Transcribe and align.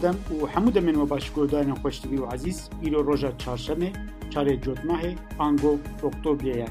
کردم 0.00 0.42
و 0.42 0.46
حمود 0.46 0.78
من 0.78 0.94
و 0.94 1.06
باشکردان 1.06 1.74
خوش 1.74 2.06
و 2.06 2.24
عزیز 2.24 2.68
ایرو 2.80 3.02
روژا 3.02 3.32
چارشمه 3.32 3.92
چاره 4.30 4.56
جوت 4.56 4.84
ماهی 4.84 5.16
آنگو 5.38 5.78
اکتبر 6.04 6.68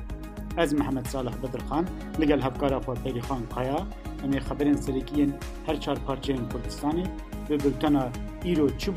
از 0.57 0.73
محمد 0.73 1.07
صالح 1.07 1.35
بدرخان 1.35 1.87
لگل 2.19 2.41
هفکارا 2.41 2.79
خود 2.79 3.03
پیری 3.03 3.21
خان 3.21 3.43
قایا 3.55 3.87
امی 4.23 4.39
خبرین 4.39 4.75
سریکین 4.75 5.33
هر 5.67 5.75
چار 5.75 5.99
پارچه 5.99 6.33
این 6.33 6.47
کردستانی 6.47 7.03
به 7.47 7.57
بلتنا 7.57 8.09
ایرو 8.43 8.69
چی 8.69 8.91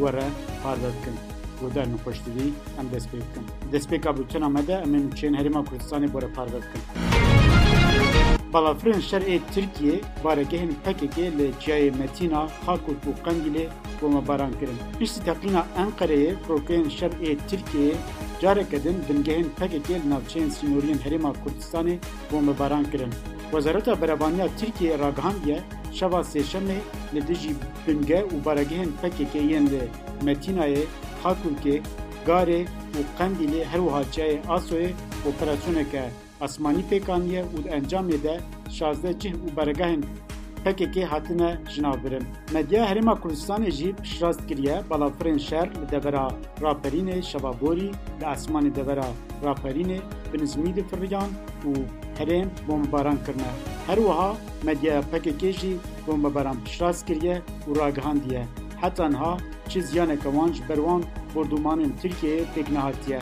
وره 0.00 0.24
پارداد 0.62 0.92
کن. 0.92 1.66
و 1.66 1.70
در 1.70 1.86
نخوشتوی 1.86 2.52
ام 2.78 2.88
دست 2.88 3.10
بیکن 3.10 3.44
دست 3.72 3.90
بیکا 3.90 4.12
بلتنا 4.12 4.48
مده 4.48 4.76
امی 4.76 4.98
نوچین 4.98 5.34
هریما 5.34 5.62
کردستانی 5.62 6.06
بوره 6.06 6.28
پارداد 6.28 6.62
کن. 6.62 7.21
Balafirên 8.52 9.00
şerê 9.00 9.40
Tirkiye 9.54 10.00
baregehên 10.24 10.72
PKK 10.84 11.18
li 11.18 11.50
ciyayê 11.60 11.98
Metîna, 11.98 12.48
Xarkût 12.66 13.00
û 13.08 13.12
Qendîlê 13.24 13.66
bombebaran 14.02 14.52
kirin. 14.52 14.78
Piştî 14.98 15.20
teqîna 15.24 15.62
Enqereyê 15.82 16.34
Frokeyên 16.44 16.88
şerê 16.98 17.36
Tirkiye 17.48 17.94
careke 18.42 18.84
din 18.84 18.96
bingehên 19.08 19.48
PKK 19.58 19.90
li 19.90 20.10
navçeyên 20.12 20.50
sînoriyên 20.56 21.00
Herêma 21.04 21.32
Kurdistanê 21.42 21.96
bombebaran 22.32 22.84
kirin. 22.84 23.12
Wezareta 23.50 24.02
Berebaniya 24.02 24.48
Tirkiye 24.58 24.98
ragihandiye 24.98 25.60
şeva 25.92 26.20
sêşemê 26.20 26.78
li 27.14 27.28
dijî 27.28 27.54
binge 27.86 28.20
û 28.32 28.44
baregehên 28.44 28.90
PKK 29.02 29.34
yên 29.34 29.66
li 29.66 29.82
Metînayê, 30.24 30.82
Xarkûtê, 31.24 31.82
Garê 32.26 32.62
û 32.98 33.00
Qendîlê 33.18 33.64
her 33.64 33.78
wiha 33.78 34.02
ciyayê 34.12 34.92
operasyoneke 35.28 36.04
asmanî 36.46 36.82
pêkaniye 36.90 37.42
û 37.54 37.58
encamê 37.78 38.18
de 38.26 38.34
şazde 38.78 39.10
cih 39.20 39.34
û 39.44 39.46
beregehên 39.56 40.02
PKK 40.64 40.96
hatine 41.12 41.50
jinavbirin. 41.74 42.24
Medya 42.54 42.82
Herêma 42.90 43.14
Kurdistanê 43.22 43.70
jî 43.70 43.92
pişrast 44.02 44.46
kiriye 44.48 44.82
balafirên 44.90 45.38
şer 45.38 45.66
li 45.68 45.90
devera 45.92 46.28
raperînê 46.60 47.22
şevaborî 47.22 47.88
li 48.20 48.24
esmanê 48.34 48.74
devera 48.74 49.08
raperînê 49.44 49.98
bi 50.32 50.38
nizmî 50.42 50.76
difiriyan 50.76 51.30
û 51.68 51.70
herêm 52.18 52.48
bombebaran 52.68 53.18
kirine. 53.24 53.52
Her 53.86 53.96
wiha 53.96 54.36
medya 54.62 55.02
PKK 55.02 55.42
jî 55.60 55.76
bombebaran 56.06 56.56
pişrast 56.64 57.06
kiriye 57.06 57.42
û 57.68 57.78
ragihandiye. 57.78 58.42
Heta 58.80 59.08
niha 59.08 59.36
çi 59.68 59.82
ziyaneke 59.82 60.22
wan 60.22 60.52
ji 60.52 60.62
ber 60.68 60.76
wan 60.76 61.02
bordûmanên 61.34 61.92
Tirkiyeyê 62.02 62.44
pêk 62.54 62.74
nehatiye. 62.74 63.20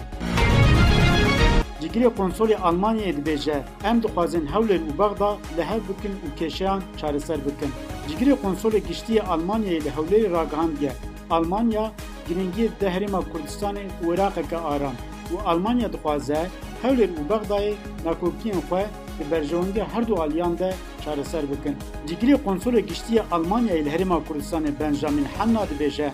Cigirê 1.81 2.11
konsolê 2.19 2.57
Almanyayê 2.69 3.13
dibêje 3.19 3.57
em 3.85 3.97
dixwazin 4.03 4.47
Hewlêr 4.53 4.81
û 4.89 4.93
Bexda 5.01 5.31
li 5.57 5.63
hev 5.71 5.83
bikin 5.89 6.13
û 6.25 6.29
kêşeyan 6.39 6.81
çareser 7.01 7.39
bikin. 7.47 7.71
Cigirê 8.09 8.35
konsolê 8.45 8.79
giştiyê 8.89 9.23
Almanyayê 9.35 9.85
li 9.85 9.91
Hewlêrê 9.97 10.31
ragihandiye. 10.37 10.93
Almanya 11.31 11.93
girîngiyê 12.29 12.69
de 12.81 12.89
Herêma 12.95 13.21
Kurdistanê 13.31 13.85
û 14.03 14.15
Iraqeke 14.15 14.57
aram 14.57 14.97
û 15.33 15.35
Almanya 15.51 15.93
dixwaze 15.93 16.47
Hewlêr 16.83 17.11
û 17.19 17.23
Bexdayê 17.31 17.75
nakokiyên 18.05 18.61
xwe 18.67 18.83
li 19.19 19.31
berjewendiya 19.31 19.85
her 19.95 20.09
du 20.09 20.15
aliyan 20.23 20.59
de 20.59 20.75
çareser 21.05 21.45
bikin. 21.53 21.77
Cigirê 22.09 22.37
konsolê 22.47 22.81
giştiyê 22.81 23.23
Almanyayê 23.31 23.85
li 23.85 23.91
Herêma 23.91 24.19
Kurdistanê 24.29 24.71
Benjamin 24.81 25.27
Henna 25.39 25.63
dibêje 25.71 26.11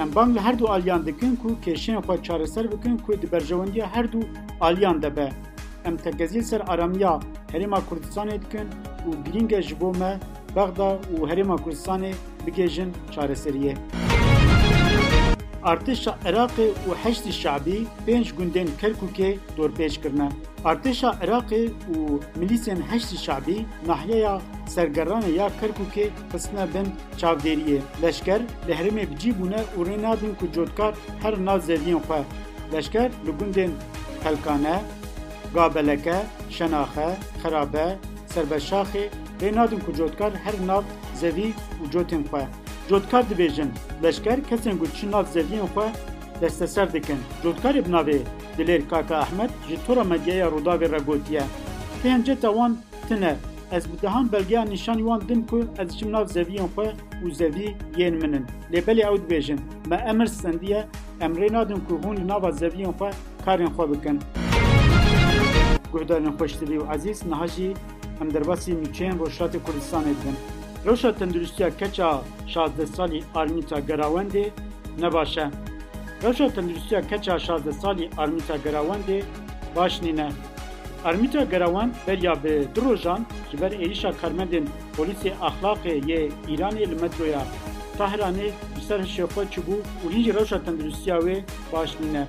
em 0.00 0.14
bang 0.14 0.34
li 0.34 0.40
her 0.40 0.58
du 0.58 0.68
aliyan 0.68 1.06
dikin 1.06 1.36
ku 1.36 1.48
kêşeyên 1.64 2.00
xwe 2.00 2.22
çareser 2.22 2.72
bikin 2.72 2.96
ku 2.98 3.22
di 3.22 3.32
berjewendiya 3.32 3.86
her 3.94 4.12
du 4.12 4.20
aliyan 4.60 5.02
de 5.02 5.16
be. 5.16 5.32
Em 5.84 5.96
tekezîl 5.96 6.42
ser 6.42 6.62
aramiya 6.66 7.20
Herêma 7.52 7.80
Kurdistanê 7.88 8.40
dikin 8.42 8.66
û 9.08 9.10
girînge 9.24 9.62
ji 9.62 9.80
bo 9.80 9.92
me 9.92 10.18
Bexda 10.56 10.98
û 11.14 11.28
Herêma 11.30 11.56
Kurdistanê 11.64 12.12
bigêjin 12.46 12.88
çareseriyê. 13.14 13.76
Artêşa 15.64 16.14
Iraqê 16.28 16.68
û 16.88 16.90
heştî 17.04 17.32
şabî 17.32 17.78
pênc 18.06 18.28
gundên 18.36 18.68
Kerkûkê 18.80 19.30
dorpêç 19.56 20.02
kirine. 20.02 20.28
Artêşa 20.64 21.10
Iraqê 21.24 21.62
û 21.94 21.96
milîsên 22.40 22.80
heştî 22.90 23.16
şabî 23.16 23.66
nahiyeya 23.86 24.40
sergeranê 24.74 25.32
ya 25.32 25.50
Kerkûkê 25.60 26.06
xistine 26.34 26.66
bin 26.74 26.86
çavdêriyê. 27.20 27.80
Leşker 28.02 28.40
li 28.68 28.72
herêmê 28.72 29.04
bicî 29.10 29.30
bûne 29.40 29.60
û 29.76 29.80
rê 29.88 30.02
nadin 30.02 30.34
ku 30.34 30.52
cotkar 30.54 30.94
her 31.22 31.34
nav 31.44 31.58
zeviyên 31.58 32.00
xwe. 32.00 32.22
Leşker 32.72 33.10
li 33.26 33.32
gundên 33.38 33.70
Pelkane, 34.24 34.82
Gabeleke, 35.54 36.16
Şenaxe, 36.50 37.16
Xerabe, 37.42 37.98
Serbeşaxê 38.34 39.08
rê 39.40 39.56
nadin 39.56 39.80
ku 39.80 39.92
cotkar 39.94 40.32
her 40.44 40.66
nav 40.66 40.82
zevî 41.14 41.48
û 41.82 41.84
cotên 41.92 42.22
xwe. 42.24 42.44
Cotkar 42.90 43.24
dibêjin 43.30 43.68
leşker 44.02 44.38
kesên 44.50 44.78
ku 44.78 44.86
çi 44.96 45.10
nav 45.10 45.24
zeviyên 45.24 45.66
xwe 45.66 45.86
desteser 46.40 46.92
dikin. 46.92 47.18
Cotkarê 47.42 47.86
bi 47.86 47.90
navê 47.90 48.18
Dilêr 48.58 48.88
Kaka 48.88 49.20
Ehmed 49.20 49.50
ji 49.68 49.76
tora 49.86 50.04
medyaya 50.04 50.46
Rûdavê 50.46 50.92
re 50.92 50.98
gotiye. 50.98 51.42
Pênceta 52.02 52.48
wan 52.48 52.76
tune 53.08 53.36
ez 53.72 53.84
bi 53.92 54.02
dehan 54.02 54.32
belgeya 54.32 54.64
nîşanî 54.64 54.98
wan 54.98 55.28
din 55.28 55.42
ku 55.42 55.64
ez 55.78 55.98
çim 55.98 56.12
nav 56.12 56.26
zeviyên 56.26 56.68
xwe 56.74 56.92
û 57.24 57.34
zevî 57.34 57.74
yên 57.96 58.14
min 58.14 58.32
in. 58.32 58.46
Lêbelê 58.72 59.02
ew 59.10 59.16
dibêjin 59.22 59.58
me 59.86 59.96
emir 60.10 60.26
sendiye 60.26 60.86
em 61.20 61.32
rê 61.32 61.52
nadin 61.52 61.80
ku 61.88 61.94
hûn 62.02 62.16
li 62.16 62.28
nava 62.28 62.50
zeviyên 62.50 62.92
xwe 62.92 63.10
karên 63.44 63.66
xwe 63.66 63.92
bikin. 63.92 64.20
Guhdarên 65.92 66.32
xweştevî 66.38 66.78
û 66.78 66.94
ezîz 66.94 67.26
niha 67.30 67.46
jî 67.46 67.74
em 68.20 68.34
derbasî 68.34 68.72
nûçeyên 68.72 69.18
Rojhilatê 69.18 69.58
Kurdistanê 69.66 70.12
dibin. 70.18 70.59
روشا 70.84 71.12
تندرستیا 71.12 71.70
کچا 71.70 72.24
16 72.46 72.84
سالی 72.86 73.24
آرمیتا 73.34 73.80
گراوندی 73.80 74.44
نباشه 75.02 75.50
روشا 76.22 76.48
تندرستیا 76.48 77.00
کچا 77.00 77.38
16 77.38 77.72
سالی 77.72 78.08
آرمیتا 78.16 78.56
گراوندی 78.56 79.22
باش 79.74 80.02
نینه 80.02 80.32
ارمیتا 81.04 81.44
گراوند 81.44 81.96
بریا 82.06 82.34
به 82.34 82.64
دروژان 82.64 83.26
که 83.50 83.56
بر 83.56 83.68
ایریشا 83.68 84.12
کارمندین 84.12 84.68
پلیس 84.96 85.32
اخلاق 85.42 85.86
یه 85.86 86.28
ایرانی 86.46 86.84
لمترویا 86.84 87.42
تهرانی 87.98 88.52
بسر 88.76 89.04
شیخو 89.04 89.44
چبو 89.44 89.76
و 90.04 90.08
هیج 90.08 90.28
روشا 90.30 90.58
تندرستیا 90.58 91.18
وی 91.18 91.42
باش 91.72 91.96
نینه 92.00 92.26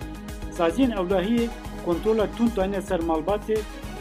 سازین 0.57 0.94
اولهی 0.94 1.50
کنترول 1.85 2.25
تون 2.25 2.51
تانه 2.56 2.79
سر 2.79 3.01
مالباتی 3.01 3.53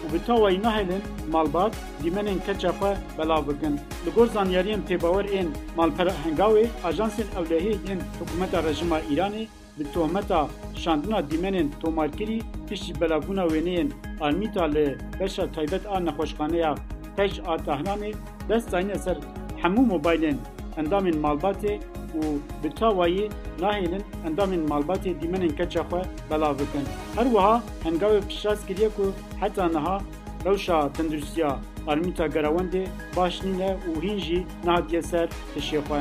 û 0.05 0.07
bi 0.13 0.19
tawayî 0.27 0.59
nahêlin 0.67 1.03
malbat 1.35 1.73
dîmenên 2.03 2.39
keça 2.47 2.71
xwe 2.79 2.93
belav 3.19 3.43
bikin. 3.49 3.75
Li 4.05 4.11
gor 4.17 4.27
zanyariyên 4.37 4.83
pêbawer 4.89 5.27
ên 5.39 5.49
malperhengawê 5.79 6.65
ajansên 6.89 7.29
ewlehiyê 7.39 7.75
yên 7.89 8.01
hikûmeta 8.19 8.59
rejima 8.69 8.99
Îranê 9.13 9.45
bi 9.79 9.85
tohmeta 9.95 10.49
şandina 10.83 11.21
dîmenên 11.31 11.69
tomarkirî 11.81 12.39
piştî 12.69 12.93
belavbûna 13.01 13.45
wêneyên 13.53 13.89
armîta 14.21 14.65
li 14.65 14.99
beşa 15.21 15.53
taybet 15.53 15.87
a 15.87 16.01
nexweşxaneya 16.01 16.75
tej 17.17 17.33
a 17.47 17.55
Tehranê 17.67 18.15
dest 18.49 18.73
dayne 18.73 18.99
ser 18.99 19.17
hemû 19.63 19.83
mobaylên 19.93 20.37
endamên 20.77 21.17
malbatê 21.25 21.81
û 22.19 22.23
bi 22.63 22.71
tawayî 22.81 23.27
nahêlin 23.63 24.05
endamên 24.27 24.63
malbatê 24.71 25.11
dîmenên 25.21 25.57
keça 25.59 25.81
xwe 25.81 26.03
belav 26.31 26.55
bikin. 26.55 26.85
Her 27.17 27.25
wiha 27.25 27.63
hengavê 27.85 28.21
piştras 28.29 28.67
kiriye 28.67 28.89
ku 28.89 29.13
heta 29.41 29.69
niha 29.69 30.01
rewşa 30.45 30.93
tenduristiya 30.93 31.59
Armîta 31.87 32.27
Gerawendê 32.27 32.85
baş 33.17 33.43
nîne 33.45 33.77
û 33.91 34.03
hîn 34.03 34.19
jî 34.19 34.47
nehatiye 34.65 35.03
ser 35.03 35.29
tişê 35.55 35.79
xwe. 35.79 36.01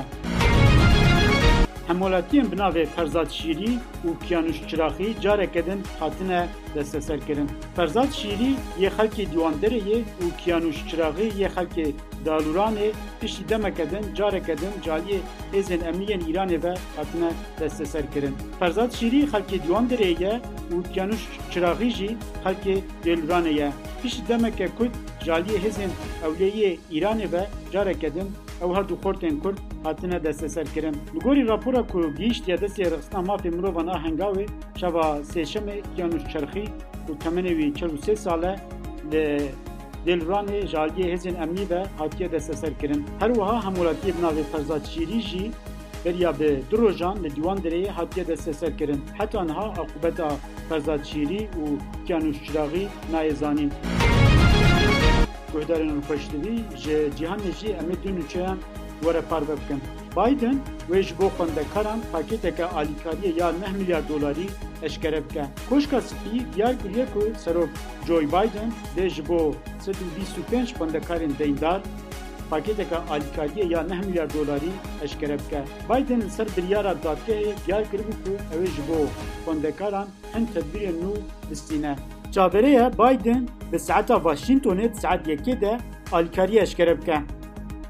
Hemolatiyên 1.90 2.52
bi 2.52 2.56
navê 2.56 2.86
Ferzad 2.86 3.30
Şîrî 3.30 3.72
û 4.08 4.10
Kiyanuş 4.26 4.58
Çiraxî 4.68 5.22
careke 5.22 5.66
din 5.66 5.82
hatine 6.00 6.48
desteserkirin. 6.76 7.50
Ferzad 7.76 8.12
Şîrî 8.12 8.52
yê 8.82 8.90
xelkê 8.98 9.24
Dîwandereyê 9.32 9.98
û 10.24 10.26
Kiyanuş 10.38 10.78
Çiraxî 10.90 11.28
yê 11.42 11.50
xelkê 11.56 11.92
Daluranê 12.26 12.92
piştî 13.22 13.50
demeke 13.50 13.92
din 13.92 14.14
careke 14.16 14.58
din 14.58 14.74
caliyê 14.86 15.20
hêzên 15.54 15.82
emniyên 15.90 16.22
Îranê 16.30 16.64
ve 16.64 16.74
hatine 16.96 17.32
desteserkirin. 17.60 18.36
Ferzad 18.60 18.92
Şîrî 18.92 19.22
xelkê 19.24 19.58
Dîwanderê 19.64 20.24
ye 20.24 20.42
û 20.74 20.94
Kiyanuş 20.94 21.22
Çiraxî 21.52 21.90
jî 21.90 22.18
xelkê 22.46 22.76
Dêluranê 23.06 23.54
ye. 23.60 23.72
Piştî 24.04 24.28
demeke 24.28 24.68
Kurd 24.78 24.94
caliyê 25.26 25.58
hêzên 25.66 25.92
ewleyê 26.26 26.78
Îranê 26.92 27.32
ve 27.32 27.48
careke 27.74 28.14
din 28.16 28.30
ew 28.62 28.76
her 28.76 28.90
du 28.90 28.96
xortên 29.04 29.40
Kurd 29.40 29.58
hatine 29.84 30.24
desteserkirin. 30.24 30.94
Li 31.16 31.20
gorî 31.20 31.48
rapora 31.48 31.88
ku 31.88 32.14
gihîştiye 32.18 32.58
destê 32.58 32.92
rexistina 32.92 33.22
mafê 33.22 33.50
mirovan 33.56 33.88
a 33.88 33.98
hengavê 34.06 34.46
şeva 34.76 35.06
sêşemê 35.34 35.82
Kiyanuş 35.96 36.24
Çerxî 36.34 36.66
û 37.10 37.12
temenê 37.24 37.54
wî 37.60 37.74
çil 37.74 37.90
û 37.96 37.98
sê 38.06 38.16
sale 38.16 38.60
li 39.12 39.52
Dêlranê 40.06 40.60
jaliyê 40.74 41.14
hêzên 41.14 41.36
emnî 41.44 41.70
ve 41.70 41.86
hatiye 41.98 42.32
desteserkirin. 42.32 43.06
Her 43.20 43.34
wiha 43.34 43.60
hemûlatiyê 43.66 44.12
bi 44.18 44.22
navê 44.26 44.44
Ferzad 44.52 44.86
Şîrî 44.86 45.22
jî 45.22 45.52
beriya 46.06 46.40
bi 46.40 46.64
du 46.72 46.78
rojan 46.78 47.24
li 47.24 47.36
dîwan 47.36 47.58
dereyê 47.58 47.90
hatiye 47.90 48.28
desteserkirin. 48.28 49.02
Heta 49.18 49.44
niha 49.44 49.62
aqubeta 49.62 50.32
Ferzad 50.70 51.04
Şîrî 51.04 51.42
û 51.62 51.64
Kiyanuş 52.08 52.38
Çiraxî 52.46 52.88
nayê 53.14 53.34
zanîn. 53.34 53.72
Guhdarên 55.54 56.02
xweşdivî 56.08 56.58
ji 56.84 56.98
cîhanê 57.18 57.52
jî 57.60 57.70
em 57.82 57.90
ê 57.94 57.98
du. 59.70 59.76
Biden 60.18 60.58
wê 60.90 61.02
ji 61.02 61.14
bo 61.20 61.28
xwendekaran 61.38 62.00
pakêteke 62.14 62.66
ya 63.38 63.54
9 63.54 63.72
milyar 63.80 64.10
dolarî 64.10 64.48
eşkere 64.84 65.24
bike. 65.30 65.46
Koşka 65.70 66.02
spî 66.02 66.56
diyar 66.56 66.80
kiriye 66.82 67.06
ku 67.06 67.22
serok 67.44 67.70
Joe 68.08 68.22
Biden 68.22 68.72
dê 68.98 69.10
ji 69.10 69.28
bo 69.30 69.56
125 69.88 70.72
xwendekarên 70.72 71.32
deyndar 71.40 71.82
pakêteka 72.52 73.00
alîkariyê 73.10 73.74
ya 73.74 73.90
9 73.90 74.08
milyar 74.08 74.34
dolarî 74.34 74.72
eşkere 75.04 75.38
bike. 75.40 75.64
Biden 75.90 76.30
ser 76.30 76.48
biryara 76.58 76.92
dadgehê 76.92 77.54
diyar 77.68 77.84
kiribû 77.84 78.14
ku 78.24 78.32
ew 78.56 78.64
ê 78.64 78.68
ji 78.68 78.82
bo 78.90 79.00
xwendekaran 79.46 80.08
hin 80.34 80.46
tedbirên 80.54 80.96
nû. 81.04 81.14
Çavereya 82.32 82.94
Biden 82.94 83.48
bi 83.74 83.80
saeta 83.80 84.14
Washingtonê 84.14 84.94
saet 85.02 85.28
yekê 85.28 85.62
de 85.62 85.78
alîkariye 86.12 86.62
eşkere 86.62 87.02
bike. 87.02 87.22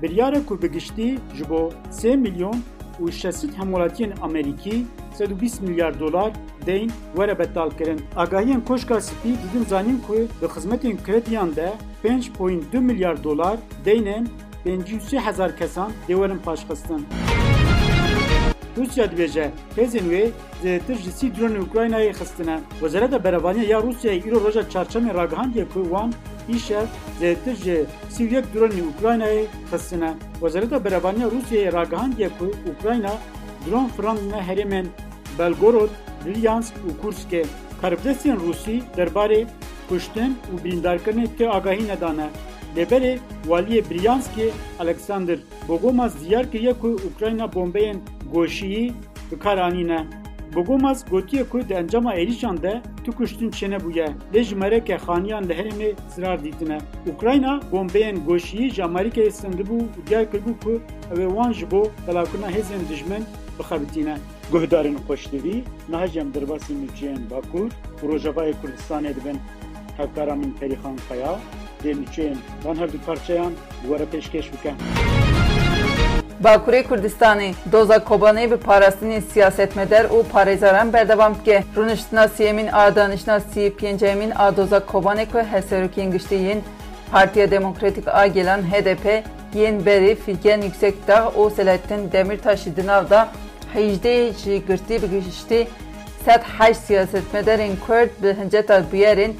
Biryara 0.02 0.46
ku 0.46 0.62
bi 0.62 0.72
giştî 0.72 1.20
ji 1.38 1.50
bo 1.50 1.72
3 1.98 2.04
milyon 2.04 2.56
û 3.00 3.04
600 3.04 3.58
hemolatiyên 3.58 4.12
Amerîkî 4.22 4.86
120 5.20 5.70
milyar 5.70 6.00
dolar 6.00 6.32
deyn 6.66 6.92
were 7.16 7.40
betal 7.40 7.70
kirin. 7.70 8.02
Agahiyên 8.16 8.66
koşka 8.66 9.02
spî 9.02 9.30
didin 9.30 9.66
zanîn 9.66 10.02
ku 10.08 10.14
di 10.14 10.46
xizmetên 10.46 11.04
krediyan 11.04 11.56
de 11.56 11.74
5.2 12.04 12.80
milyar 12.80 13.24
dolar 13.24 13.58
deynên 13.86 14.28
500 14.66 15.14
hezar 15.14 15.58
kesan 15.58 15.92
dê 16.08 16.14
werin 16.14 16.38
paşxistin. 16.38 17.29
روسیا 18.80 19.06
دی 19.06 19.16
بجه 19.16 19.52
پیزن 19.76 20.06
وی 20.10 20.24
زیتر 20.64 20.94
جسی 21.06 21.30
درون 21.30 21.58
اوکراینای 21.58 22.14
خستنه 22.14 22.56
وزاره 22.82 23.08
ده 23.08 23.18
بروانی 23.18 23.64
یا 23.74 23.80
روسیا 23.80 24.12
ایرو 24.12 24.40
روژا 24.46 24.64
می 25.00 25.12
راگهان 25.20 25.50
دی 25.56 25.64
کوان 25.74 26.10
ایشه 26.48 26.80
زیتر 27.20 27.54
جه 27.54 27.88
سیویک 28.10 28.46
درون 28.54 28.72
اوکراینای 28.72 29.48
خستنه 29.72 30.12
وزاره 30.42 30.66
ده 30.66 30.80
بروانی 30.80 31.24
روسیا 31.24 31.70
راگهان 31.70 32.10
دی 32.10 32.30
کو 32.38 32.46
اوکراینا 32.68 33.14
درون 33.66 33.88
فران 33.88 34.18
نه 34.32 34.42
هرمن 34.48 34.86
بلگورود 35.38 35.92
لیانس 36.26 36.72
و 36.88 36.92
کورسکه 37.02 37.42
کربدسین 37.82 38.36
روسی 38.36 38.84
درباره 38.98 39.48
کشتن 39.92 40.32
و 40.54 40.56
بریندارکنه 40.64 41.24
که 41.38 41.48
آگاهی 41.48 41.84
ندانه 41.92 42.30
لبره 42.76 43.20
والی 43.46 43.82
بریانسکی 43.82 44.52
الکساندر 44.80 45.38
بگوم 45.70 46.00
از 46.00 46.20
دیار 46.20 46.46
که 46.46 46.58
یک 46.58 46.86
اوکراینا 46.86 47.48
بومبه 47.48 47.96
گوشی 48.34 48.94
به 49.30 49.36
کارانینه 49.36 50.00
بگو 50.56 50.78
ماز 50.78 51.06
گوتی 51.06 51.44
کوی 51.44 51.64
د 51.64 51.74
انجام 51.74 52.08
ایلیشان 52.08 52.56
ده 52.56 52.82
تو 53.04 53.12
کشتون 53.20 53.50
چنه 53.50 53.78
بویا 53.78 54.08
لج 54.34 54.54
مرک 54.62 54.98
خانیان 54.98 55.44
ده 55.44 55.70
زرارد 55.70 56.02
زرار 56.16 56.38
دیدنه 56.38 56.78
اوکراینا 57.06 57.54
گومبین 57.72 58.16
گوشی 58.30 58.72
ج 58.72 58.82
امریکا 58.82 59.22
استند 59.22 59.60
بو 59.70 59.78
گای 60.10 60.26
کو 60.32 60.38
بو 60.46 60.54
کو 60.64 60.74
او 61.12 61.34
وان 61.36 61.52
جبو 61.52 61.82
دلا 62.08 62.24
کنا 62.32 62.48
دجمن 62.90 63.24
گهدارن 64.54 64.96
قشتوی 65.10 65.64
نه 65.90 66.08
جام 66.08 66.32
درباس 66.32 66.70
میچین 66.70 67.28
باکور 67.30 67.70
پروژه 68.02 68.32
وای 68.32 68.54
کورستان 68.54 69.06
ادبن 69.06 69.40
حقارامین 70.00 70.54
تاریخان 70.60 70.96
خیا 71.10 71.40
دمیچین 71.84 72.38
بان 72.64 72.78
هر 72.78 72.88
دو 72.88 72.98
پارچیان 72.98 73.56
گوره 73.88 74.06
پیشکش 74.06 74.50
وکه 74.54 75.09
Bakurê 76.44 76.84
Kurdistanê 76.84 77.54
doza 77.72 77.96
Kobanê 77.96 78.52
bi 78.52 78.58
parastinên 78.58 79.20
siyasetmedar 79.20 80.06
û 80.06 80.24
parêzaran 80.34 80.94
berdewam 80.94 81.36
dike. 81.36 81.64
Rûniştina 81.76 82.54
min 82.54 82.68
a 82.68 82.96
danişna 82.96 83.42
pêncemîn 83.80 84.34
a 84.36 84.58
doza 84.58 84.78
Kobanê 84.78 85.26
ku 85.32 85.40
heserokên 85.40 86.12
giştî 86.12 86.36
yên 86.36 86.62
Partiya 87.12 87.52
Demokratîk 87.52 88.08
a 88.08 88.28
gelan 88.28 88.62
HDP 88.62 89.24
yên 89.56 89.86
berî 89.86 90.16
Filgen 90.16 90.62
Yüksekdağ 90.62 91.32
û 91.38 91.56
Selahattin 91.56 92.12
Demirtaşî 92.12 92.76
di 92.76 92.88
nav 92.88 93.10
da 93.10 93.28
hejdê 93.76 94.34
ji 94.34 94.66
girtî 94.68 95.02
bi 95.02 95.10
giştî 95.10 95.68
sed 96.26 96.42
heşt 96.60 96.82
siyasetmedarên 96.82 97.72
Kurd 97.88 98.24
bi 98.24 98.36
hinceta 98.44 98.84
bûyerên 98.94 99.32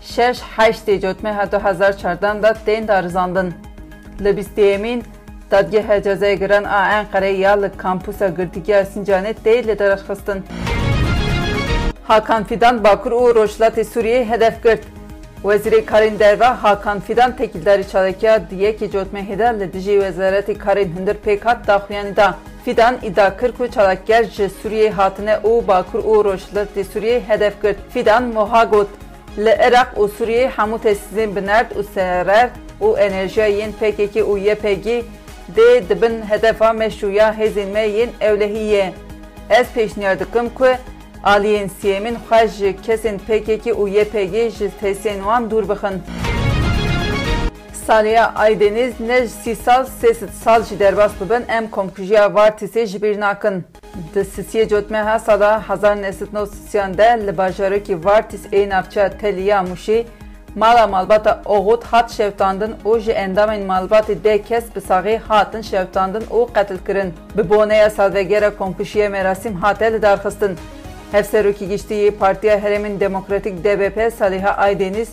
şeş 0.00 0.38
heştê 0.56 1.00
cotmeha 1.00 1.42
2014 1.42 2.42
da 2.42 2.54
tên 2.66 2.88
darizandin. 2.88 3.54
Li 4.24 4.28
bîstêyemîn 4.28 5.02
Dadgeha 5.50 6.02
Cezayirgiran 6.02 6.64
a 6.64 7.02
Enqereyê 7.02 7.38
ya 7.38 7.52
li 7.52 7.70
kampusa 7.76 8.28
girtîgeha 8.28 8.82
Sincanê 8.82 9.34
tê 9.44 9.66
li 9.66 9.78
derexistin. 9.78 10.44
Hakan 12.02 12.44
Fidan 12.44 12.84
Bakur 12.84 13.12
û 13.12 13.34
Rojhilatê 13.34 13.84
Sûriyê 13.84 14.24
hedef 14.24 14.62
girt. 14.62 14.80
Wezîrê 15.42 15.84
Karên 15.84 16.18
Derve 16.18 16.44
Hakan 16.44 17.00
Fidan 17.00 17.36
tekildarî 17.36 17.88
çalakiya 17.88 18.50
diyekî 18.50 18.84
cotmehê 18.84 19.38
de 19.38 19.60
li 19.60 19.72
dijî 19.72 19.98
Wezaretê 19.98 20.58
Karên 20.58 20.96
Hundir 20.96 21.16
pêk 21.26 21.44
hat 21.44 21.66
daxuyanî 21.66 22.16
da. 22.16 22.34
Fidan 22.64 22.94
îdia 23.02 23.36
kir 23.36 23.52
ku 23.52 23.70
çalakger 23.70 24.24
ji 24.24 24.50
Sûriyê 24.62 24.90
hatine 24.90 25.38
û 25.44 25.68
Bakur 25.68 25.98
û 25.98 26.24
Rojhilatê 26.24 26.84
Sûriyê 26.94 27.20
hedef 27.28 27.62
girt. 27.62 27.76
Fidan 27.90 28.22
moha 28.24 28.64
got 28.64 28.88
li 29.38 29.50
Iraq 29.68 29.90
û 29.96 30.10
Sûriyê 30.18 30.48
hemû 30.48 30.78
tesîsên 30.78 31.36
bi 31.36 31.46
nerd 31.46 31.70
û 31.70 31.82
serer 31.94 32.50
û 32.80 32.98
enerjiya 32.98 33.46
yên 33.46 33.72
PKK 33.72 34.16
û 34.16 34.38
YPG 34.38 35.04
dê 35.56 35.88
dibin 35.88 36.22
hedefa 36.22 36.72
meşruya 36.72 37.34
hêzên 37.38 37.70
me 37.72 37.88
yên 37.88 38.10
ewlehiyê. 38.20 38.90
Ez 39.50 39.66
pêşniyar 39.76 40.18
dikim 40.18 40.48
ku 40.54 40.66
aliyên 41.24 41.68
siyemîn 41.80 42.16
xwe 42.28 42.48
ji 42.48 42.76
kesên 42.86 43.18
PKK 43.18 43.66
û 43.66 43.88
YPG 43.88 44.34
ji 44.58 44.70
tesiyên 44.80 45.18
wan 45.18 45.50
dûr 45.50 45.68
bixin. 45.68 46.02
Saliya 47.86 48.34
Aydeniz 48.34 49.00
ne 49.00 49.26
sî 49.28 49.56
sal 49.56 49.86
sê 50.02 50.14
sal 50.44 50.62
jî 50.64 50.78
derbas 50.78 51.12
bibin 51.20 51.44
em 51.48 51.70
komkujiya 51.70 52.26
Vartisê 52.26 52.86
ji 52.86 53.02
bîr 53.02 53.20
nakin. 53.20 53.64
Di 54.14 54.20
sisiyê 54.20 54.68
cotmeha 54.68 55.18
sala 55.18 55.64
1930 55.68 56.98
de 56.98 57.26
li 57.26 57.38
bajarekî 57.38 58.04
Vartis 58.04 58.46
ê 58.52 59.18
Teliya 59.18 59.60
Mûşê 59.60 60.04
mala 60.56 60.86
malbata 60.86 61.42
oğut 61.44 61.84
hat 61.84 62.10
şevtandın 62.10 62.76
û 62.84 63.00
ji 63.00 63.12
endamên 63.12 63.66
malbatê 63.66 64.14
dê 64.24 64.42
kes 64.42 64.64
bi 64.76 64.80
saxê 64.80 65.18
hatin 65.18 65.60
şevtandin 65.60 66.20
û 66.20 66.54
qetil 66.54 66.78
kirin. 66.86 67.14
Bi 67.36 67.50
boneya 67.50 67.90
salvegera 67.90 68.56
komkuşiye 68.56 69.08
merasîm 69.08 69.54
hate 69.54 69.92
li 69.92 70.02
darxistin. 70.02 70.56
Hevserokî 71.12 71.64
giştiyê 71.64 72.10
Partiya 72.10 72.58
Herêmên 72.58 73.00
Demokratîk 73.00 73.64
DBP 73.64 74.12
Saliha 74.18 74.50
Aydeniz 74.50 75.08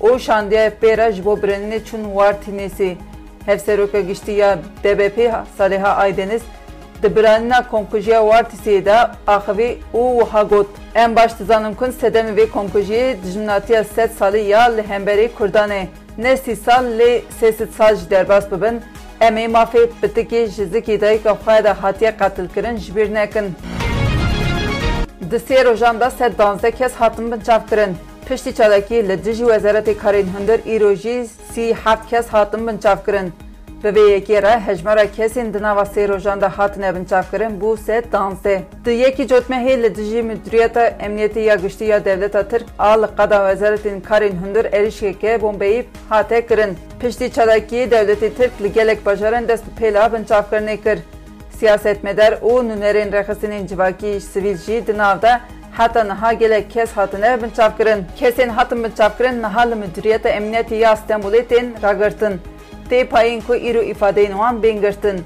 û 0.00 0.18
şandiya 0.18 0.68
pêra 0.82 1.12
ji 1.12 1.24
bo 1.24 1.34
birinînê 1.34 1.84
çûn 1.84 2.04
Wartinêsê. 2.16 2.96
Hevseroka 3.46 4.00
giştiya 4.00 4.58
DBP 4.84 5.32
Saliha 5.58 5.96
Aydeniz 5.96 6.42
di 7.02 7.16
biranîna 7.16 7.68
komkujiya 7.68 8.20
Wartisê 8.20 8.84
de 8.84 8.96
axivî 9.26 9.78
û 9.94 10.20
wiha 10.20 10.42
got. 10.42 10.66
Em 10.94 11.16
baş 11.16 11.38
dizanin 11.38 11.74
ku 11.74 11.84
sedemê 11.84 12.36
vê 12.36 12.46
komkujiyê 12.48 13.22
dijminatiya 13.24 13.84
sed 13.84 14.10
salî 14.10 14.38
ya 14.38 14.62
li 14.62 14.82
hemberî 14.88 15.30
Kurdanê. 15.38 15.86
Ne 16.18 16.36
sî 16.36 16.56
sal 16.56 16.84
lê 16.84 17.20
sê 17.40 17.72
sal 17.76 17.96
jî 17.96 18.10
derbas 18.10 18.52
bibin, 18.52 18.80
em 19.20 19.36
ê 19.36 19.46
mafê 19.46 19.88
pitikê 20.02 20.46
ji 20.46 20.62
zikê 20.62 21.00
dayîka 21.00 21.30
xwe 21.30 21.64
de 21.64 21.68
hatiye 21.68 22.16
qetilkirin 22.16 22.76
ji 22.76 22.96
bîr 22.96 23.14
nekin. 23.14 23.44
Di 25.30 25.36
sê 25.36 25.64
rojan 25.64 26.00
de 26.00 26.10
sed 26.10 26.38
danzdeh 26.38 26.70
kes 26.70 26.94
hatin 26.94 27.32
binçavkirin. 27.32 27.96
Piştî 28.28 28.54
çalakî 28.54 29.08
li 29.08 29.24
dijî 29.24 29.44
Wezaretê 29.44 29.94
Karên 29.98 30.26
Hundir 30.34 30.76
îro 30.76 30.94
jî 30.94 31.26
sî 31.52 31.74
heft 31.84 32.10
kes 32.10 32.28
hatin 32.28 32.66
binçavkirin. 32.66 33.32
Vê 33.84 34.42
re 34.42 34.60
hejmara 34.60 35.06
kesên 35.06 35.54
di 35.54 35.62
nava 35.62 35.82
sê 35.82 36.08
rojan 36.08 36.40
de 36.40 36.46
hatine 36.46 36.94
binçavkirin 36.94 37.60
bû 37.60 37.76
sê 37.76 38.12
danzdeh. 38.12 38.60
Di 38.84 38.90
yekî 38.90 39.22
cotmehê 39.22 39.82
li 39.82 39.94
dijî 39.94 40.22
Müdüriyeta 40.22 40.88
Emniyetê 40.88 41.40
ya 41.40 41.54
Giştî 41.54 41.84
ya 41.84 42.04
Devleta 42.04 42.48
Tirk 42.48 42.64
a 42.78 43.02
li 43.02 43.06
qeda 43.06 43.52
Wezaretên 43.52 44.02
Karên 44.02 44.36
Hundir 44.36 44.64
êrişkeke 44.64 45.40
bombeyî 45.40 45.84
hate 46.08 46.46
kirin. 46.46 46.78
Piştî 47.00 47.32
çalakî 47.32 47.76
Devletê 47.76 48.34
Tirk 48.34 48.62
li 48.62 48.72
gelek 48.72 49.06
bajaran 49.06 49.48
dest 49.48 49.64
pêla 49.80 50.12
binçavkirinê 50.12 50.82
kir. 50.82 50.98
Siyasetmedar 51.58 52.32
û 52.32 52.52
nûnerên 52.68 53.12
rexistinên 53.12 53.66
civakî 53.66 54.20
sivîl 54.20 54.56
jî 54.56 54.86
di 54.86 54.98
nav 54.98 55.22
de 55.22 55.40
heta 55.78 56.04
niha 56.04 56.32
gelek 56.32 56.70
kes 56.70 56.92
hatine 56.92 57.42
binçavkirin. 57.42 58.04
Kesên 58.20 58.48
hatin 58.48 58.84
binçavkirin 58.84 59.42
niha 59.42 59.60
li 59.60 59.74
Müdüriyeta 59.74 60.28
Emniyetê 60.28 60.74
ya 60.74 60.92
Stenbolê 60.92 61.44
tên 61.48 61.66
ragirtin. 61.82 62.40
Tê 62.90 63.04
payên 63.04 63.40
ku 63.40 63.52
îro 63.52 63.82
îfadeyên 63.82 64.32
wan 64.32 64.62
bên 64.62 64.80
girtin. 64.80 65.24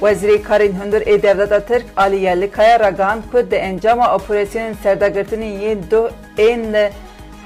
Wezîrê 0.00 0.42
Karên 0.42 0.72
Hundir 0.72 1.00
ê 1.00 1.22
Devleta 1.22 1.60
Tirk 1.60 1.86
Alî 1.96 2.16
Yerlikaya 2.16 2.80
ragihand 2.80 3.22
ku 3.32 3.50
di 3.50 3.56
encama 3.56 4.14
operasyonên 4.14 4.74
serdagirtinên 4.82 5.60
yên 5.60 5.82
du 5.90 6.10
ên 6.38 6.72
li 6.72 6.90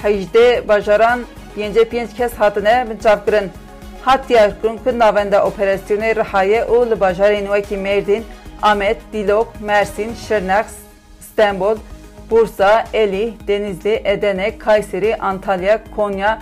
hejdê 0.03 0.69
bajaran 0.69 1.21
pêncê 1.57 1.85
pênc 1.85 2.17
kes 2.17 2.33
hatine 2.33 2.87
binçavkirin. 2.91 3.51
Hat 4.03 4.29
diyarkirin 4.29 4.77
ku 4.85 4.99
navenda 4.99 5.39
operasyonê 5.39 6.17
Rihaye 6.17 6.63
û 6.63 6.91
li 6.91 7.01
bajarên 7.01 7.47
wekî 7.47 7.77
Mêrdîn, 7.77 8.23
Amed, 8.63 8.97
Dîlok, 9.13 9.49
Mersin, 9.61 10.15
Şirnex, 10.29 10.67
Stenbol, 11.21 11.77
Bursa, 12.31 12.85
Elî, 12.95 13.35
Denizli, 13.49 14.03
Edenek, 14.05 14.61
Kayseri, 14.61 15.17
Antalya, 15.17 15.81
Konya, 15.97 16.39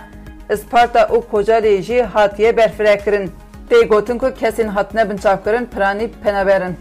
Isparta 0.51 1.07
û 1.07 1.21
Kocaeli 1.31 1.81
jî 1.81 2.01
hatiye 2.01 2.57
berfirehkirin. 2.57 3.31
tê 3.69 3.87
gotin 3.87 4.17
ku 4.17 4.25
kesên 4.25 4.67
hatine 4.67 5.09
binçavkirin 5.09 5.65
piranî 5.65 6.11
peneberin. 6.23 6.77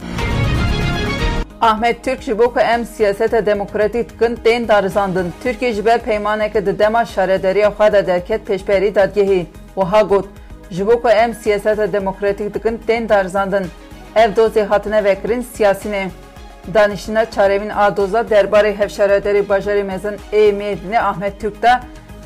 Ahmet 1.60 2.04
Türk 2.04 2.22
ji 2.22 2.38
bo 2.38 2.52
ku 2.52 2.60
em 2.60 2.84
siyaseta 2.84 3.46
demokratîk 3.46 4.10
dikin 4.10 4.36
tên 4.44 4.68
darizandin. 4.68 5.32
Tirkiye 5.42 5.72
ji 5.72 5.84
ber 5.84 6.00
peymaneke 6.00 6.66
di 6.66 6.78
dema 6.78 7.04
şarederiya 7.04 7.68
xwe 7.68 7.92
de 7.92 8.06
derket 8.06 8.48
pêşberî 8.48 8.94
dadgehê. 8.94 9.44
Wiha 9.74 10.02
got 10.02 10.24
ji 10.70 10.86
bo 10.86 11.02
ku 11.02 11.08
em 11.08 11.34
siyaseta 11.34 11.92
demokratîk 11.92 12.54
dikin 12.54 12.80
tên 12.86 13.08
darizandin. 13.08 13.66
Ev 14.16 14.30
dozê 14.30 14.64
hatine 14.64 15.04
vekirin 15.04 15.40
siyasî 15.40 15.92
ne. 15.92 16.10
Danişina 16.74 17.30
çarevîn 17.30 17.68
a 17.68 17.96
doza 17.96 18.20
derbarê 18.20 18.78
hevşarederî 18.78 19.38
bajarê 19.38 19.82
mezin 19.82 20.16
ê 20.32 20.98
Ahmet 20.98 21.40
Türk 21.40 21.62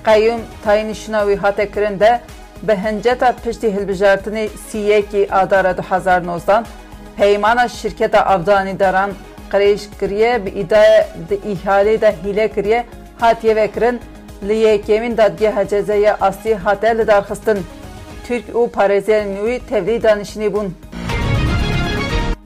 qeyyum 0.04 0.40
tayinîşina 0.64 1.20
wî 1.20 1.36
hate 1.36 1.70
kirin 1.70 2.00
de 2.00 2.20
bi 2.62 2.74
hinceta 2.74 3.32
piştî 3.44 3.66
hilbijartinê 3.66 4.48
sîyekî 4.68 5.28
adara 5.32 5.70
2019 5.70 6.66
peymana 7.16 7.68
şirketa 7.68 8.20
avdanî 8.20 8.78
daran 8.78 9.10
qirêj 9.52 9.80
kiriye 10.00 10.46
bi 10.46 10.50
îdaya 10.50 11.08
di 11.28 11.34
îhalê 11.34 12.00
de 12.00 12.14
hîle 12.24 12.48
kiriye 12.48 12.84
hatiye 13.20 13.56
vekirin 13.56 14.00
li 14.48 14.54
yekemîn 14.54 15.16
dadgeha 15.16 15.68
cezaya 15.68 16.16
aslî 16.20 16.54
hate 16.54 16.98
li 16.98 17.06
darxistin. 17.06 17.58
Türk 18.26 18.48
û 18.48 18.70
parêzerên 18.70 19.36
wî 19.46 19.66
tevlî 19.68 20.02
danişinî 20.02 20.46
bûn. 20.46 20.68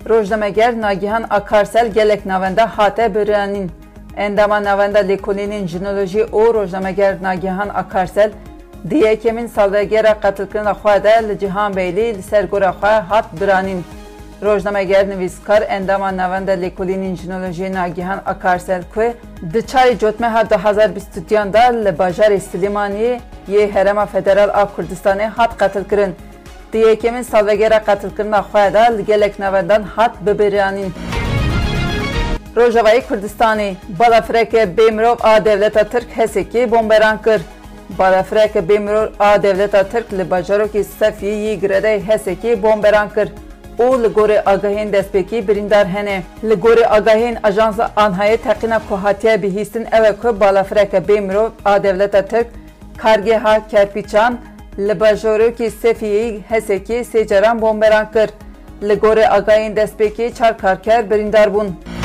Rojnameger 0.08 0.80
Nagihan 0.80 1.24
Akarsel 1.30 1.92
gelek 1.92 2.26
navenda 2.26 2.78
hate 2.78 3.14
biranîn. 3.14 3.70
Endama 4.18 4.64
navenda 4.64 4.98
lêkolînên 4.98 5.66
jinolojî 5.66 6.22
û 6.24 6.54
rojnameger 6.54 7.22
Nagihan 7.22 7.68
Akarsel 7.68 8.30
salvegera 9.54 10.20
qetilkirina 10.20 10.74
xwe 10.82 11.04
de 11.04 11.28
li 11.28 11.34
Cihanbêlî 11.42 12.06
li 12.18 12.22
ser 12.22 12.44
gora 12.44 12.70
xwe 12.80 12.94
hat 13.10 13.40
biranîn. 13.40 13.84
Rojnameger 14.42 15.08
nivîskar 15.08 15.62
endama 15.62 16.16
navenda 16.16 16.52
lêkolînên 16.52 17.16
jinolojiyê 17.16 17.74
Nagihan 17.74 18.20
Akarsel 18.26 18.82
ku 18.94 19.02
di 19.52 19.58
çarê 19.58 19.98
cotmeha 19.98 20.42
2022 20.44 21.52
da 21.52 21.62
li 21.62 21.88
bajarê 21.88 22.40
Silêmaniyê 22.50 23.20
yê 23.48 23.72
Herêma 23.72 24.06
Federal 24.06 24.48
a 24.48 24.68
Kurdistanê 24.76 25.26
hat 25.26 25.58
qetilkirin. 25.58 26.14
Di 26.72 26.78
yekemîn 26.78 27.22
salvegera 27.22 27.84
qetilkirina 27.84 28.38
xwe 28.38 28.74
de 28.74 28.98
li 28.98 29.04
gelek 29.04 29.38
navendan 29.38 29.82
hat 29.82 30.14
bibiranîn. 30.26 31.17
Rojavayê 32.58 33.02
Kurdistanê 33.08 33.74
balafireke 33.98 34.76
bêmirov 34.76 35.16
a 35.22 35.44
devleta 35.44 35.84
Tirk 35.84 36.06
hesekê 36.16 36.70
bomberan 36.70 37.22
kir. 37.22 37.40
Balafireke 37.98 38.68
bêmirov 38.68 39.08
a 39.18 39.42
devleta 39.42 39.82
Tirk 39.88 40.12
li 40.12 40.22
bajarokê 40.30 40.84
Sefiyê 41.00 41.34
yê 41.34 41.54
giredeyê 41.54 42.00
hesekê 42.08 42.62
bomberan 42.62 43.08
kir. 43.08 43.28
û 43.78 44.02
li 44.02 44.06
gorê 44.06 44.42
agahên 44.44 44.92
destpêkî 44.92 45.48
birîndar 45.48 45.86
hene. 45.86 46.22
Li 46.44 46.54
gorê 46.54 46.86
agahên 46.86 47.36
Ajansa 47.42 47.90
Anhayê 47.96 48.36
teqîna 48.36 48.80
ku 48.88 48.96
hatiye 48.96 49.42
bihîstin 49.42 49.86
ew 49.92 50.12
ku 50.22 50.40
balafireke 50.40 50.98
bêmirov 50.98 51.50
a 51.64 51.82
devleta 51.82 52.22
Tirk 52.22 52.46
kargeha 52.96 53.68
Kerpîçan 53.68 54.38
li 54.78 54.92
bajorokê 54.92 55.70
Sefiyê 55.82 56.40
hesekê 56.50 57.00
sê 57.00 57.26
caran 57.26 57.62
bomberan 57.62 58.12
kir. 58.12 58.28
Li 58.82 58.94
gorê 58.94 59.28
agahên 59.28 59.74
destpêkê 59.76 60.34
çar 60.34 60.58
karker 60.58 61.10
birîndar 61.10 61.54
bûn. 61.54 61.97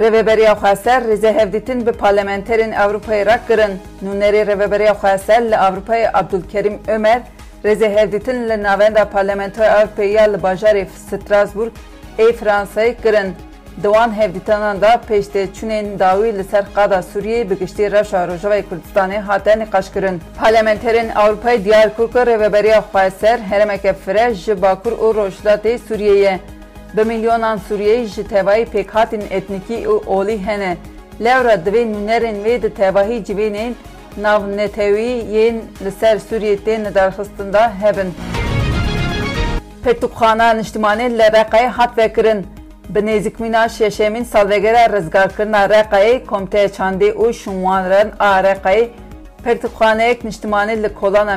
Rêveberiya 0.00 0.54
Xweser 0.54 1.02
rêze 1.02 1.32
hevdîtin 1.32 1.86
bi 1.86 1.92
parlamenterên 1.92 2.72
Ewropayê 2.72 3.26
re 3.26 3.38
kirin. 3.48 3.72
Nûnerê 4.04 4.46
Rêveberiya 4.46 4.92
Xweser 4.92 5.42
li 5.50 5.54
Ewropayê 5.54 6.10
Abdulkerîm 6.14 6.78
Ömer 6.88 7.22
rêze 7.64 7.94
hevdîtin 7.96 8.48
li 8.48 8.62
navenda 8.62 9.04
Parlamentoya 9.04 9.82
Ewropayê 9.82 10.06
ya 10.06 10.22
li 10.22 10.36
bajarê 10.36 10.86
Strasbourg 10.86 11.72
ê 12.18 12.32
Fransayê 12.32 13.02
kirin. 13.02 13.34
Di 13.76 13.82
wan 13.82 14.18
hevdîtanan 14.18 14.80
da 14.80 15.00
pêştêçûnên 15.08 15.98
dawî 15.98 16.38
li 16.38 16.44
ser 16.44 16.64
qada 16.74 16.98
Sûriyê 16.98 17.50
bi 17.50 17.58
giştî 17.58 17.92
reşa 17.92 18.24
Rojavayê 18.24 18.62
Kurdistanê 18.62 19.18
hate 19.18 19.58
nîqaşkirin. 19.58 20.20
Parlamenterên 20.42 21.08
Ewropayê 21.12 21.64
diyar 21.64 21.96
kir 21.96 22.06
ku 22.12 22.18
Rêveberiya 22.18 22.82
Xweser 22.92 23.38
herêmeke 23.50 23.94
fireh 23.94 24.34
ji 24.34 24.62
Bakur 24.62 24.92
û 24.92 25.14
Rojhilatê 25.14 25.78
Sûriyeyê 25.88 26.38
bi 26.96 27.04
milyonan 27.04 27.58
Sûriyeyî 27.68 28.06
ji 28.06 28.28
tevahî 28.28 28.64
pêkhatên 28.64 29.24
etnîkî 29.30 29.86
û 29.92 29.94
olî 30.06 30.46
hene. 30.46 30.76
Lewra 31.24 31.54
divê 31.54 31.82
nûnerên 31.92 32.36
wê 32.44 32.62
di 32.62 32.74
tevahî 32.74 33.24
civênên 33.24 33.72
navnetewî 34.24 35.14
yên 35.36 35.56
li 35.84 35.90
ser 36.00 36.16
Sûriyê 36.16 36.56
tên 36.64 36.84
lidarxistin 36.84 37.52
da 37.52 37.72
hebin. 37.80 38.14
Pirtûkxana 39.84 40.48
niştimanê 40.60 41.18
li 41.18 41.22
Reqayê 41.22 41.66
hat 41.66 41.98
vekirin. 41.98 42.46
Bi 42.88 42.98
nêzîkmîna 42.98 43.68
şeşemîn 43.68 44.24
salvegera 44.24 44.96
rizgarkirina 44.96 45.64
Reqayê 45.66 46.26
Komiteya 46.26 46.66
Çandê 46.66 47.12
û 47.12 47.32
Şûnwaran 47.32 48.08
a 48.18 48.40
Reqayê 48.40 48.88
pirtûkxaneyek 49.44 50.24
niştimanî 50.24 50.82
li 50.82 50.94
kolana 50.94 51.36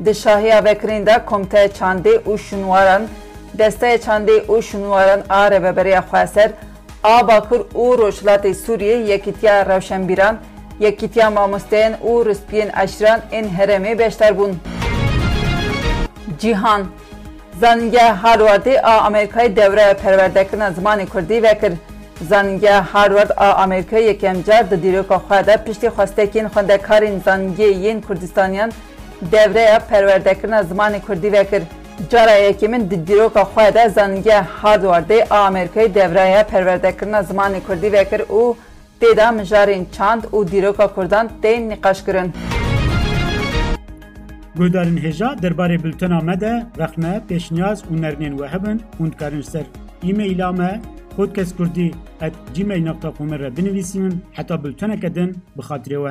Mensûr 0.00 0.02
a 0.02 0.02
bajêr 0.02 0.02
vekir. 0.02 0.04
Di 0.04 0.14
şahiya 0.14 0.64
vekirîn 0.64 1.06
de 1.06 1.24
Komiteya 1.26 1.66
Çandê 1.66 2.22
û 2.22 2.38
Şûnwaran 2.38 3.02
Desteya 3.58 3.96
Çandê 3.96 4.46
û 4.46 4.62
Şûnwaran 4.62 5.20
a 5.28 5.48
Rêveberiya 5.48 6.02
Xweser 6.10 6.50
a 7.04 7.28
Bakur 7.28 7.60
û 7.60 7.98
Rojhilatê 7.98 8.54
Sûriyê 8.54 9.06
Yekîtiya 9.06 9.66
Rewşenbîran, 9.66 10.36
Yekîtiya 10.80 11.30
Mamosteyan 11.30 11.92
û 11.92 12.24
Rispiyên 12.24 12.84
Eşran 12.84 13.20
ên 13.32 13.46
herêmê 13.58 13.98
beşdar 13.98 14.38
bûn. 14.38 14.54
Cîhan 16.38 16.84
Zanîngeha 17.60 18.16
Harwardê 18.22 18.80
a 18.80 19.08
Amerîkayê 19.08 19.56
devreya 19.56 19.96
perwerdekirina 19.96 20.68
zimanê 20.68 21.06
Kurdî 21.06 21.42
vekir. 21.42 21.72
Zanîngeha 22.28 22.94
Harward 22.94 23.30
a 23.36 23.64
Amerîkayê 23.64 24.02
yekem 24.02 24.42
car 24.44 24.70
di 24.70 24.82
dîroka 24.82 25.14
xwe 25.14 25.46
de 25.46 25.56
piştî 25.56 25.86
xwestekên 25.86 26.46
xwendekarên 26.46 27.20
zanîngehê 27.26 27.70
yên 27.70 28.00
Kurdistaniyan 28.00 28.72
دوره 29.32 29.78
پروردکرنا 29.90 30.62
زمان 30.62 30.98
کردی 30.98 31.28
وکر 31.28 31.62
جارا 32.10 32.38
یکی 32.38 32.66
من 32.66 32.78
دیدیرو 32.78 33.28
که 33.28 33.44
خواهده 33.44 33.88
زنگی 33.88 34.30
هادوارده 34.30 35.26
آمریکای 35.30 35.88
دوره 35.88 36.42
پروردکرنا 36.42 37.22
زمان 37.22 37.60
کردی 37.68 37.88
وکر 37.88 38.22
او 38.22 38.56
دیدا 39.00 39.30
مجارین 39.30 39.86
چاند 39.90 40.26
او 40.30 40.44
دیدیرو 40.44 40.72
که 40.72 40.88
کردان 40.96 41.26
دین 41.42 41.72
نقاش 41.72 42.02
کرن 42.02 42.32
گودارین 44.56 44.98
هجا 44.98 45.34
در 45.34 45.52
بلتن 45.52 46.12
آمده 46.12 46.66
رخمه 46.78 47.18
پیش 47.18 47.52
نیاز 47.52 47.82
و 47.90 47.94
نرنین 47.94 48.32
وحبن 48.32 48.80
اوند 48.98 49.42
سر 49.42 49.64
ایمیل 50.02 50.42
آمه 50.42 50.80
خودکس 51.16 51.54
کردی 51.58 51.94
ات 52.20 52.32
جیمیل 52.52 52.88
نقطه 52.88 53.10
کومر 53.10 53.36
را 53.36 53.50
بنویسیم 53.50 54.22
حتا 54.32 54.56
بلتن 54.56 54.96
کدن 54.96 55.34
بخاطری 55.56 55.96